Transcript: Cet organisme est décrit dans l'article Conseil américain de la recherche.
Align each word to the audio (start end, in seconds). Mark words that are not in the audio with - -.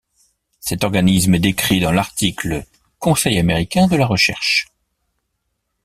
Cet 0.59 0.83
organisme 0.83 1.35
est 1.35 1.39
décrit 1.39 1.79
dans 1.79 1.91
l'article 1.91 2.65
Conseil 2.97 3.37
américain 3.37 3.85
de 3.85 3.97
la 3.97 4.07
recherche. 4.07 4.65